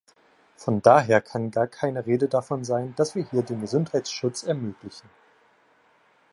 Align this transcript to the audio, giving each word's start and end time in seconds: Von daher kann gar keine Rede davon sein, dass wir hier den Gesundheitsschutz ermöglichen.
Von 0.57 0.81
daher 0.81 1.21
kann 1.21 1.51
gar 1.51 1.67
keine 1.67 2.07
Rede 2.07 2.27
davon 2.27 2.63
sein, 2.63 2.95
dass 2.95 3.13
wir 3.13 3.23
hier 3.29 3.43
den 3.43 3.61
Gesundheitsschutz 3.61 4.41
ermöglichen. 4.41 5.07